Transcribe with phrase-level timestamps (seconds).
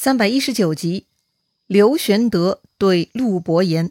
[0.00, 1.06] 三百一十九集，
[1.66, 3.90] 刘玄德对陆伯言。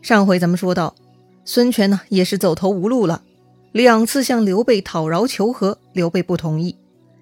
[0.00, 0.94] 上回咱们说到，
[1.44, 3.22] 孙权呢也是走投无路了，
[3.72, 6.78] 两次向刘备讨饶求和，刘备不同意，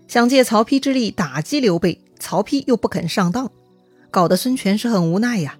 [0.06, 3.50] 想借曹丕之力打击刘备，曹丕又不肯上当，
[4.12, 5.58] 搞得孙权是很无奈呀。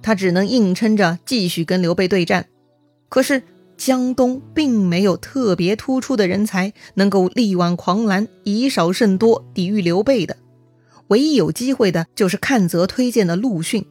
[0.00, 2.48] 他只能硬撑着继续跟刘备对战。
[3.10, 3.42] 可是
[3.84, 10.36] 江东并没有特别突出的人才能够力挽狂澜，以少胜多抵御刘备的。
[11.08, 13.84] 唯一有机会的就是看泽推荐的陆逊。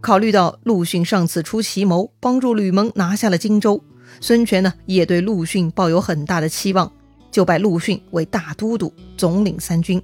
[0.00, 3.82] 考虑到陆逊上次出奇谋，帮助吕蒙拿下了荆州，
[4.20, 6.92] 孙权呢也对陆逊抱有很大的期望，
[7.32, 10.00] 就拜陆逊为大都督，总领三军。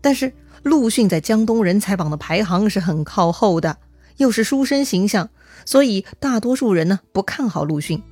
[0.00, 0.32] 但是
[0.64, 3.76] 陆逊在江东人才榜的排行是很靠后的，
[4.16, 5.30] 又是书生形象，
[5.64, 8.02] 所以大多数人呢不看好陆逊。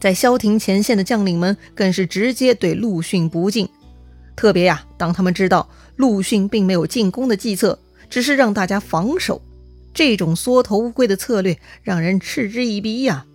[0.00, 3.68] 在萧亭前线的将领们更是直接对陆逊不敬，
[4.36, 9.42] 特别呀，当他们知道陆逊并没有进攻的计策，只是让大家防守，
[9.92, 13.26] 这种缩头乌龟的策略让人嗤之以鼻呀！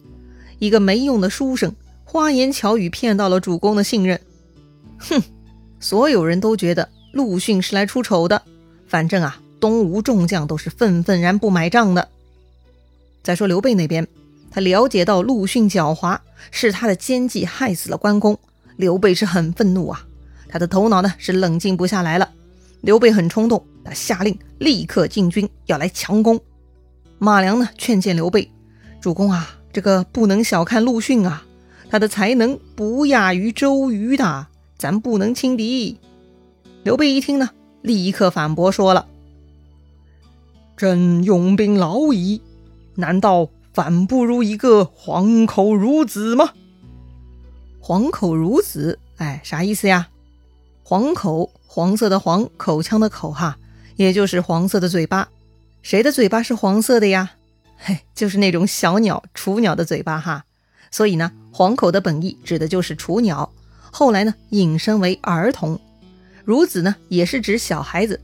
[0.60, 4.20] 一个没用的书生，花言巧语骗到了主公的信任，
[5.00, 5.22] 哼！
[5.82, 8.42] 所有人都觉得陆逊是来出丑的，
[8.88, 12.08] 反正啊，东吴众将都是愤愤然不买账的。
[13.22, 14.08] 再说刘备那边。
[14.54, 16.20] 他了解到陆逊狡猾，
[16.52, 18.38] 是他的奸计害死了关公。
[18.78, 20.06] 刘备是很愤怒啊，
[20.48, 22.30] 他的头脑呢是冷静不下来了。
[22.82, 26.40] 刘备很冲动，他下令立刻进军，要来强攻。
[27.18, 28.52] 马良呢劝谏刘备
[29.02, 31.44] ：“主公啊，这个不能小看陆逊啊，
[31.90, 35.98] 他的才能不亚于周瑜的，咱不能轻敌。”
[36.84, 37.50] 刘备一听呢，
[37.82, 39.08] 立刻反驳说了
[40.78, 42.40] ：“朕用兵老矣，
[42.96, 46.52] 难道？”反不如一个黄口孺子吗？
[47.80, 50.10] 黄口孺子，哎，啥意思呀？
[50.84, 53.58] 黄口，黄色的黄，口腔的口，哈，
[53.96, 55.28] 也就是黄色的嘴巴。
[55.82, 57.32] 谁的嘴巴是黄色的呀？
[57.78, 60.46] 嘿，就是那种小鸟，雏鸟的嘴巴，哈。
[60.92, 63.52] 所以呢，黄口的本意指的就是雏鸟，
[63.92, 65.80] 后来呢，引申为儿童。
[66.46, 68.22] 孺子呢，也是指小孩子。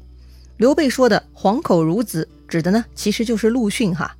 [0.58, 4.16] 刘备说的黄口孺子，指的呢，其实就是陆逊，哈。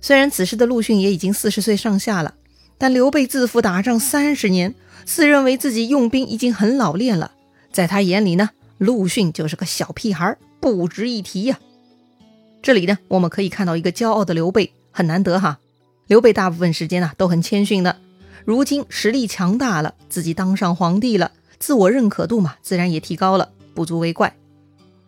[0.00, 2.34] 虽然此时的陆逊也已经四十岁上下了，
[2.78, 4.74] 但刘备自负打仗三十年，
[5.04, 7.32] 自认为自己用兵已经很老练了。
[7.70, 11.58] 在他眼里呢，陆逊就是个小屁孩，不值一提呀。
[12.62, 15.58] 这里呢，我们可以看到一个骄傲的刘备，很难得哈。
[16.06, 17.96] 刘备大部分时间呢都很谦逊的，
[18.44, 24.34] 如今实力强大了，自己当上皇帝了，自我认可度嘛，自然也提高了，不足为怪。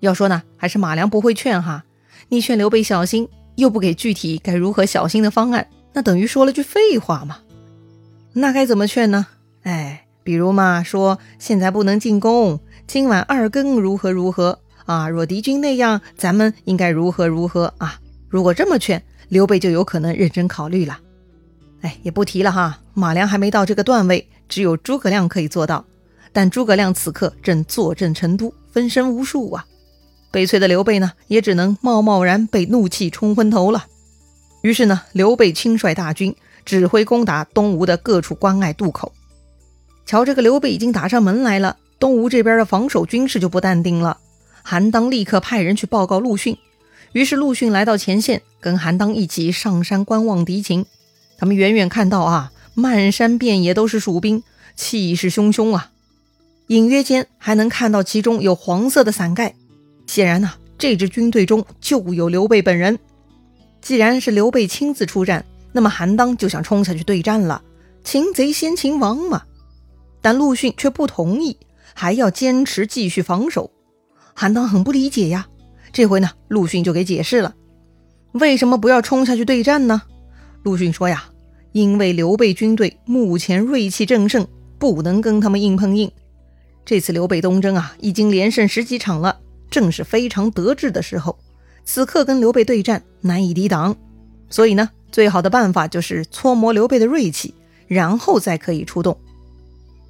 [0.01, 1.85] 要说呢，还是马良不会劝哈，
[2.29, 3.29] 你劝刘备小心。
[3.57, 7.39] 又不给具体该如何小心的方案，那等于说了句废话嘛？
[8.33, 9.27] 那该怎么劝呢？
[9.63, 15.09] 哎，比如嘛，说现在不能进攻，今晚二更如何如何啊？
[15.09, 18.01] 若敌军那样，咱们应该如何如何啊？
[18.29, 20.99] 如果这么劝，刘备就有可能认真考虑了。
[21.83, 25.85] 哎，也不提了哈，马良还没到这个段位，只有诸葛亮可以做到。
[26.33, 29.67] 但诸葛亮此刻正坐镇成都，分身无数啊。
[30.33, 33.87] 悲催的刘备呢，也只能贸贸然被怒气冲昏头了。
[34.63, 36.35] 于是呢，刘备亲率大军
[36.65, 39.13] 指挥攻打东吴的各处关隘渡口。
[40.07, 44.19] 瞧，这个刘备已经打上门来了，东吴这边的防守军事就不淡定了。
[44.63, 46.57] 韩当立刻派人去报告陆逊。
[47.13, 50.87] 于是陆逊来到前线，跟韩当一起上山观望敌情。
[51.37, 54.43] 他们远远看到啊，漫山遍野都是蜀兵，
[54.75, 55.91] 气势汹汹啊。
[56.69, 59.55] 隐约间还能看到其中有黄色的伞盖。
[60.13, 62.99] 显然呢，这支军队中就有刘备本人。
[63.81, 65.43] 既然是刘备亲自出战，
[65.73, 67.63] 那么韩当就想冲下去对战了，
[68.05, 69.45] 擒贼先擒王嘛。
[70.21, 71.57] 但陆逊却不同意，
[71.95, 73.71] 还要坚持继续防守。
[74.35, 75.47] 韩当很不理解呀。
[75.95, 77.55] 这回呢，陆逊就给解释了，
[78.33, 80.03] 为什么不要冲下去对战呢？
[80.63, 81.25] 陆逊说呀，
[81.73, 84.47] 因为刘备军队目前锐气正盛，
[84.79, 86.13] 不能跟他们硬碰硬。
[86.85, 89.39] 这次刘备东征啊，已经连胜十几场了。
[89.73, 91.37] 正是非常得志的时候，
[91.85, 93.97] 此刻跟刘备对战难以抵挡，
[94.51, 97.55] 所以呢，最好的办法就是搓磨刘备的锐气，
[97.89, 99.19] 然后再可以出动。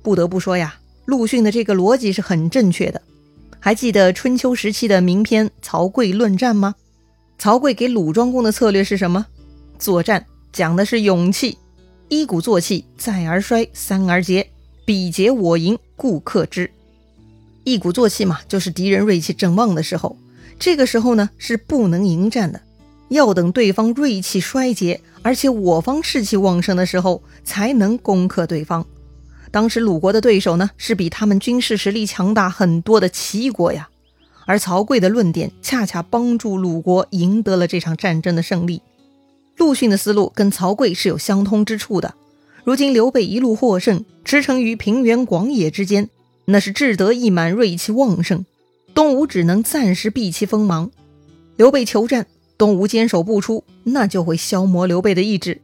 [0.02, 0.74] 不得不说呀，
[1.04, 3.00] 陆逊的这个逻辑是很正确的。
[3.60, 6.74] 还记得春秋时期的名篇《曹刿论战》吗？
[7.38, 9.24] 曹刿给鲁庄公的策略是什么？
[9.78, 11.56] 作战讲的是勇气，
[12.08, 14.50] 一鼓作气，再而衰，三而竭，
[14.84, 16.68] 彼竭我盈，故克之。
[17.64, 20.16] 一鼓作气嘛，就是敌人锐气正旺的时候，
[20.58, 22.60] 这个时候呢是不能迎战的，
[23.08, 28.84] 要等对方锐气衰竭，而且我方士气旺盛的时候，才能攻克对方。
[29.50, 33.88] 当时鲁国的对手呢是比他们军事实力强大很多的齐国呀，
[34.46, 38.80] 而曹刿的论点恰恰帮助鲁国赢得了这场战争的胜利。
[39.58, 42.14] 陆逊的思路跟曹刿是有相通之处的。
[42.64, 46.08] 如今刘备一路获胜，驰骋于平原广野之间，
[46.52, 48.44] 那是志得意满，锐气旺盛。
[48.92, 50.90] 东吴只能暂时避其锋芒。
[51.56, 52.26] 刘备求战，
[52.58, 55.62] 东吴坚守不出，那就会消磨刘备的意志。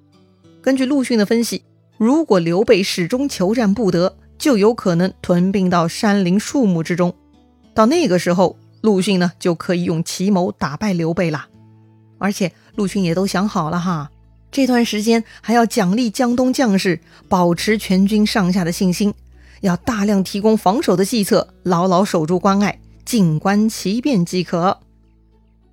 [0.63, 1.63] 根据陆逊的分析，
[1.99, 7.15] 如果刘备始终求战不得，就有可能屯兵到山林树木之中。
[7.75, 11.49] 到那个时候，陆逊呢就可以用奇谋打败刘备了。
[12.17, 14.11] 而且陆逊也都想好了哈，
[14.51, 16.99] 这段时间还要奖励江东将士，
[17.29, 19.13] 保持全军上下的信心，
[19.61, 22.79] 要大量提供防守的计策，牢牢守住关隘。
[23.05, 24.81] 静观其变即可。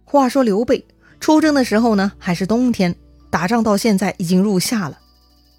[0.05, 0.85] 话说刘备
[1.19, 2.95] 出征的时候呢，还是冬天，
[3.29, 4.99] 打仗到现在已经入夏了。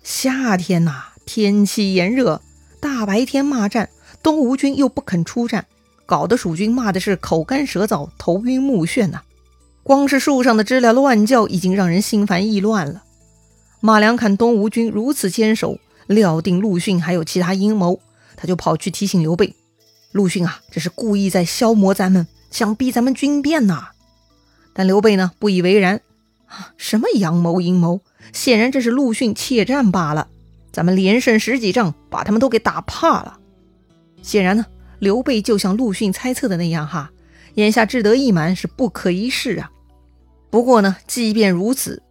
[0.02, 2.40] 夏天呐，天气炎热，
[2.80, 3.90] 大白天骂战，
[4.22, 5.66] 东吴军又不肯出战，
[6.06, 9.20] 搞得蜀军骂的是口干舌燥、头晕目眩呐。
[9.82, 13.02] 光是树上的知了乱叫，已经让人心烦意乱了。
[13.80, 18.00] 马良看东吴军如此坚守，料定陆逊还有其他阴谋，
[18.36, 19.54] 他就跑去提醒刘备。
[20.12, 23.88] 陆逊啊，这是故意在消磨咱们，想逼咱们军变呐！
[24.72, 26.00] 但刘备呢，不以为然
[26.46, 28.00] 啊，什么阳谋阴谋，
[28.32, 30.28] 显然这是陆逊怯战罢了。
[30.72, 33.38] 咱们连胜十几仗，把他们都给打怕了。
[34.22, 34.66] 显然呢，
[34.98, 37.10] 刘备就像陆逊猜测的那样哈，
[37.54, 39.70] 眼下志得意满是不可一世啊。
[40.50, 42.02] 不过呢，即便如此，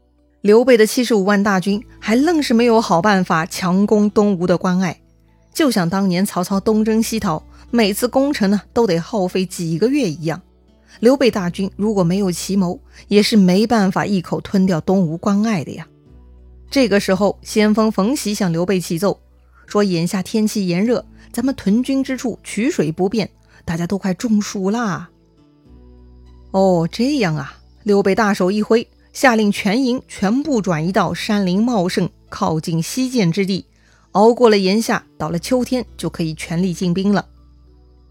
[0.41, 4.99] 刘备的七十五万大军还愣是没有好办法强攻东吴的关隘，
[5.55, 7.41] 就像当年曹操东征西讨。
[7.71, 10.39] 每次攻城呢，都得耗费几个月一样。
[10.99, 15.87] 刘备大军如果没有奇谋，也是没办法一口吞掉东吴关隘的呀。
[16.69, 19.19] 这个时候，先锋冯习向刘备启奏
[19.65, 21.03] 说：“眼下天气炎热，
[21.33, 23.29] 咱们屯军之处取水不便，
[23.65, 25.09] 大家都快中暑啦。”
[26.51, 27.57] 哦，这样啊！
[27.83, 33.65] 刘备大手一挥，下令全营全部转移到山林茂盛、靠近西涧之地，
[34.15, 37.25] 熬过了炎夏，到了秋天就可以全力进兵了。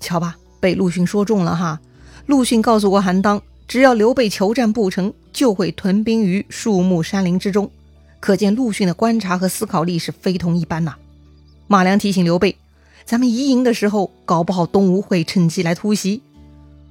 [0.00, 1.80] 瞧吧，被陆逊说中了哈。
[2.26, 7.70] 陆逊告诉过韩当，只要刘备求战不成就会屯兵于树木山林之中。
[8.20, 10.94] 可见陆逊的观察和思考力是非同一般呐。
[11.68, 12.56] 马良提醒刘备，
[13.06, 16.20] 咱们移营的时候，搞不好东吴会趁机来突袭。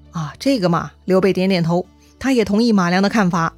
[0.09, 1.85] 啊，这个嘛，刘备点点头，
[2.17, 3.53] 他也同意马良的看法。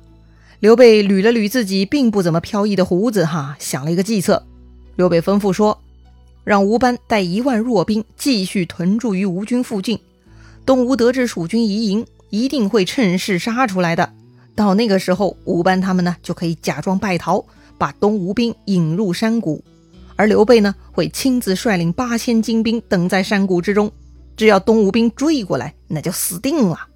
[0.59, 4.45] 刘备捋了捋自己并不怎么飘逸的胡子，哈，想了一个计策。
[4.95, 5.79] 刘备吩咐说。
[6.45, 9.99] 让吴班带一万弱兵继续屯驻于吴军附近。
[10.63, 14.13] 东吴得知蜀军移营，一定会趁势杀出来的。
[14.53, 17.43] 到那个时候，吴班他们呢就可以假装败逃，
[17.79, 19.63] 把东吴兵引入山谷。
[20.15, 23.91] 而刘备呢会亲自率领八千精兵等在山谷之中。
[24.37, 26.87] 只要东吴兵追过来，那就死定了。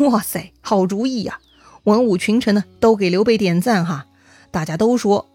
[0.00, 1.38] 哇塞，好主意呀！
[1.84, 4.06] 文武群臣呢都给刘备点赞哈，
[4.50, 5.28] 大家都说：“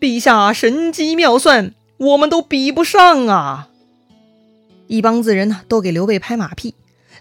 [0.00, 3.68] 陛下神机妙算。”我们都比不上啊！
[4.86, 6.74] 一帮子人呢，都给刘备拍马屁。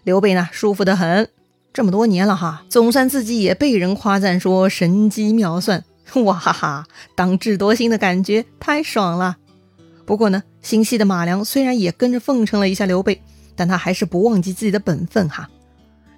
[0.06, 1.28] 刘备呢，舒服得很。
[1.74, 5.84] 这么多年了哈，总算自己也被人夸赞说神机妙算，
[6.24, 6.88] 哇哈哈！
[7.14, 9.36] 当智多星的感觉太爽了。
[10.06, 13.22] 不过呢，心细的马良虽然也跟着奉承了一下刘备，
[13.58, 15.50] 但他还是不忘记自己的本分哈。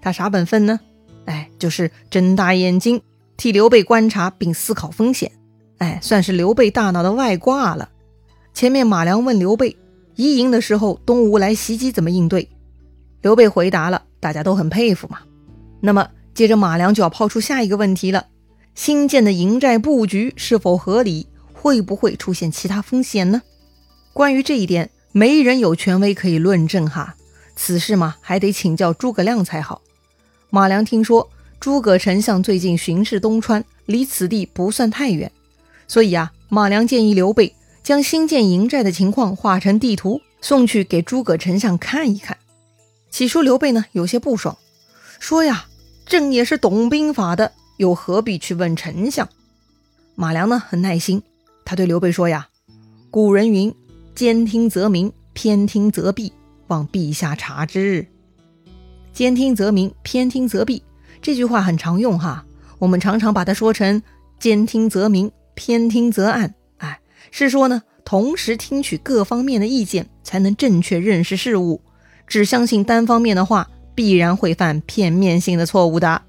[0.03, 0.79] 他啥本分呢？
[1.25, 3.01] 哎，就是睁大眼睛
[3.37, 5.31] 替刘备观察并思考风险。
[5.81, 7.89] 哎，算是刘备大脑的外挂了。
[8.53, 9.75] 前面马良问刘备，
[10.15, 12.47] 移营的时候东吴来袭击怎么应对？
[13.23, 15.21] 刘备回答了，大家都很佩服嘛。
[15.79, 18.27] 那么接着马良就要抛出下一个问题了：
[18.75, 21.27] 新建的营寨布局是否合理？
[21.51, 23.41] 会不会出现其他风险呢？
[24.13, 27.15] 关于这一点，没人有权威可以论证哈。
[27.55, 29.81] 此事嘛，还得请教诸葛亮才好。
[30.51, 31.27] 马良听说
[31.59, 35.31] 诸葛丞相最近巡视东川，离此地不算太远，
[35.91, 37.53] 所以啊，马良建议刘备。
[37.83, 42.37] 将新建营寨的情况画成地图，送去给诸葛丞相看一看。
[43.09, 44.57] 起初刘备呢有些不爽，
[45.19, 45.65] 说呀
[46.05, 49.27] ：“朕也是懂兵法的，又何必去问丞相？”
[50.15, 51.23] 马良呢很耐心，
[51.65, 52.47] 他对刘备说呀
[53.11, 53.73] ：“古人云，
[54.15, 56.31] 兼听则明，偏听则弊，
[56.67, 58.07] 望陛下察之。
[59.11, 60.83] 兼听则明，偏听则弊，
[61.19, 62.45] 这句话很常用哈，
[62.77, 64.01] 我们常常把它说成
[64.39, 66.99] 兼听则明，偏听则暗。”哎
[67.29, 71.79] 是说呢，同时听取各方面的意见，才能正确认识事物。
[72.25, 76.23] 只相信单方面的话，必然会犯片面性的错误的。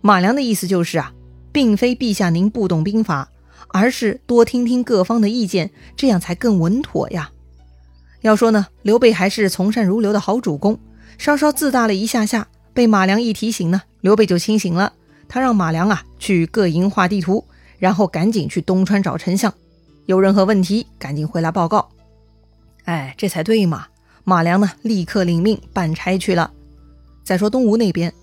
[0.00, 1.12] 马良的意思就是啊，
[1.52, 3.28] 并非陛下您不懂兵法，
[3.68, 7.30] 而是多听听各方的意见，这样才更稳妥呀。
[8.22, 10.78] 要说呢，刘备还是从善如流的好主公，
[11.18, 14.94] 稍稍自大了一下下，被马良一提醒呢，刘备就清醒了。
[15.28, 17.44] 他让马良啊去各营画地图，
[17.82, 19.52] 然后赶紧去东川找丞相，
[20.06, 21.88] 有任何问题赶紧回来报告。
[22.84, 23.88] 哎，这才对嘛！
[24.22, 26.52] 马良呢，立刻领命办差去了。
[27.24, 28.14] 再说东吴那边，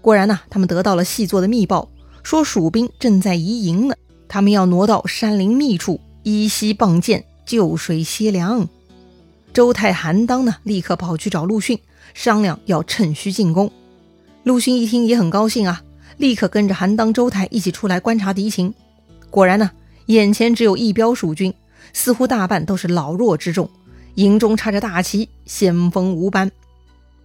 [0.00, 1.88] 果然呢，他们得到了细作的密报，
[2.24, 3.94] 说蜀兵正在移营呢，
[4.26, 8.68] 他们要挪到山林密处，依溪傍涧，就水歇粮。
[9.52, 11.78] 周泰、韩当呢，立刻跑去找陆逊
[12.14, 13.70] 商量，要趁虚进攻。
[14.42, 15.82] 陆逊一听也很高兴啊，
[16.16, 18.74] 立刻跟着韩当、周泰一起出来观察敌情。
[19.34, 19.72] 果然呢，
[20.06, 21.52] 眼前只有一彪蜀军，
[21.92, 23.68] 似乎大半都是老弱之众。
[24.14, 26.52] 营中插着大旗，先锋无班。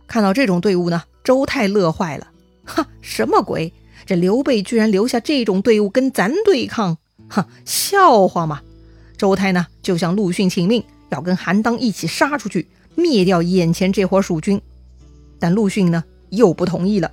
[0.07, 2.31] 看到这种队伍呢，周泰乐坏了。
[2.65, 3.71] 哈，什么鬼？
[4.07, 6.97] 这刘备居然留下这种队伍跟咱对抗？
[7.29, 8.61] 哈，笑话吗？
[9.15, 14.59] 周泰呢，就向陆逊请命，要跟韩当一起杀出去，灭掉眼前这伙蜀军。
[15.37, 17.11] 但陆逊呢，又不同意了。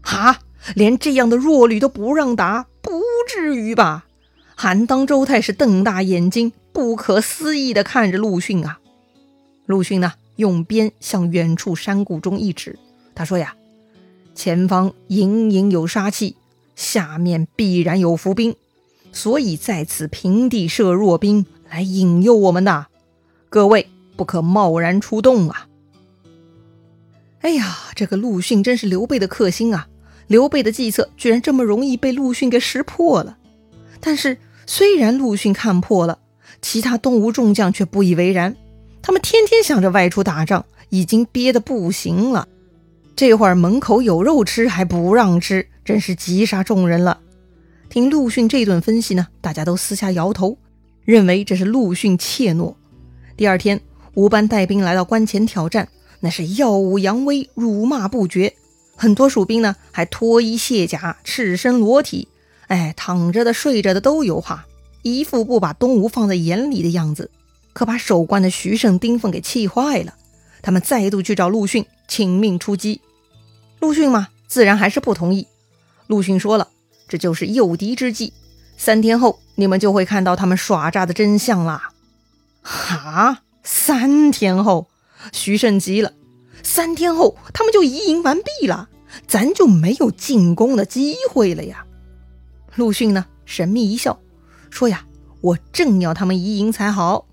[0.00, 0.38] 哈，
[0.74, 4.06] 连这样的弱旅都不让打，不至于吧？
[4.56, 8.78] 韩当、周泰是瞪大眼睛，不可思议地看着陆逊啊。
[9.66, 12.78] 陆逊呢，用鞭向远处山谷中一指，
[13.14, 13.56] 他说：“呀，
[14.34, 16.36] 前方隐隐有杀气，
[16.76, 18.54] 下面必然有伏兵，
[19.12, 22.86] 所以在此平地设弱兵来引诱我们的。
[23.48, 25.68] 各位不可贸然出动啊！”
[27.40, 29.88] 哎呀，这个陆逊真是刘备的克星啊！
[30.26, 33.36] 刘备的计策居然这么容易被陆逊给识破了。
[34.06, 36.18] 但是，虽然陆逊看破了，
[36.60, 38.54] 其他东吴众将却不以为然。
[39.00, 42.46] 他们天天想着外出打仗，已经憋得不行了。
[43.16, 47.20] 这会儿门口有肉吃还不让吃，真是急杀众人了。
[47.88, 50.58] 听陆逊这顿分析呢，大家都私下摇头，
[51.06, 52.74] 认为这是陆逊怯懦。
[53.38, 53.80] 第二天，
[54.12, 55.88] 吴班带兵来到关前挑战，
[56.20, 58.52] 那是耀武扬威，辱骂不绝。
[58.96, 62.28] 很多蜀兵呢，还脱衣卸甲，赤身裸体，
[62.68, 64.66] 哎，躺着的、睡着的都有哈，
[65.02, 67.30] 一副不把东吴放在眼里的样子。
[67.72, 70.14] 可把守关的徐盛、丁奉给气坏了，
[70.62, 73.00] 他们再度去找陆逊请命出击。
[73.80, 75.48] 陆逊嘛，自然还是不同意。
[76.06, 76.68] 陆逊说了
[77.08, 78.32] ：“这就是诱敌之计，
[78.76, 81.90] 三天后你们就会看到他们耍诈的真相啦。”
[82.62, 84.86] 哈，三天后，
[85.32, 86.12] 徐盛急了
[86.62, 88.88] ：“三天后他们就移营完毕了，
[89.26, 91.84] 咱就没有进攻的机会了呀？”
[92.76, 94.18] 陆逊呢，神秘一笑，
[94.70, 95.06] 说：“呀，
[95.40, 97.26] 我正要他们移营才好。”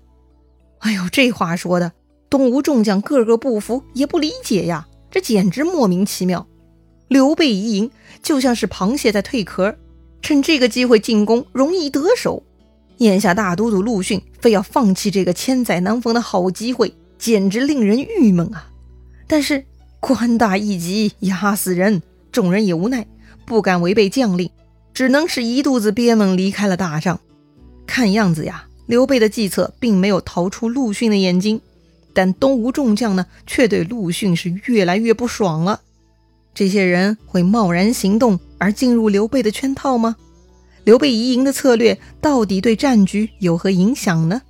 [0.80, 1.92] 哎呦，这话说的，
[2.28, 6.46] 东吴众将个个不服，也不理解呀，这简直莫名其妙。
[7.08, 7.90] 刘备移营
[8.22, 9.76] 就像是螃蟹在蜕壳，
[10.22, 12.42] 趁这个机会进攻容易得手。
[12.98, 18.70] 眼下大都督陆逊非要放弃这个千载难逢的好机会，简直令人郁闷啊！
[19.26, 19.64] 但是
[19.98, 23.06] 官大一级压死人，众人也无奈，
[23.44, 24.48] 不敢违背将令，
[24.94, 27.20] 只能是一肚子憋闷离开了大帐。
[27.86, 28.66] 看样子呀。
[28.86, 31.60] 刘备的计策并没有逃出陆逊的眼睛，
[32.12, 35.80] 但东吴众将呢，却对陆逊是越来越不爽了。
[36.52, 40.16] 这些人会贸然行动而进入刘备的圈套吗？
[40.84, 44.42] 刘备移营的策略到底对战局有何影响呢？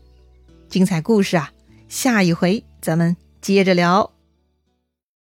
[0.69, 1.53] 精彩故事啊，
[1.89, 4.11] 下一回咱们接着聊。